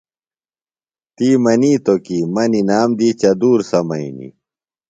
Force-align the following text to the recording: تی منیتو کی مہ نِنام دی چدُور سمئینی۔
تی 1.15 1.29
منیتو 1.43 1.95
کی 2.05 2.17
مہ 2.33 2.43
نِنام 2.51 2.89
دی 2.99 3.09
چدُور 3.19 3.59
سمئینی۔ 3.69 4.27